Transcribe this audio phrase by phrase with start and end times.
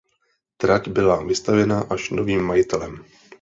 [0.57, 3.05] Trať byla vystavěna až novým majitelem.